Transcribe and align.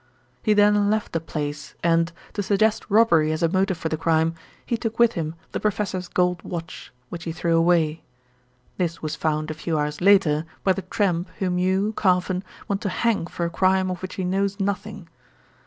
He 0.41 0.53
then 0.55 0.89
left 0.89 1.11
the 1.13 1.19
place 1.19 1.75
and, 1.83 2.11
to 2.33 2.41
suggest 2.41 2.89
robbery 2.89 3.31
as 3.31 3.43
a 3.43 3.47
motive 3.47 3.77
for 3.77 3.87
the 3.87 3.97
crime, 3.99 4.33
he 4.65 4.75
took 4.75 4.97
with 4.97 5.13
him 5.13 5.35
the 5.51 5.59
professor's 5.59 6.07
gold 6.07 6.41
watch, 6.41 6.91
which 7.09 7.25
he 7.25 7.31
threw 7.31 7.55
away. 7.55 8.01
This 8.77 9.03
was 9.03 9.15
found 9.15 9.51
a 9.51 9.53
few 9.53 9.77
hours 9.77 10.01
later 10.01 10.45
by 10.63 10.73
the 10.73 10.81
tramp 10.81 11.29
whom 11.37 11.59
you, 11.59 11.93
Carfon, 11.93 12.41
want 12.67 12.81
to 12.81 12.89
hang 12.89 13.27
for 13.27 13.45
a 13.45 13.51
crime 13.51 13.91
of 13.91 14.01
which 14.01 14.15
he 14.15 14.23
knows 14.23 14.59
nothing." 14.59 15.07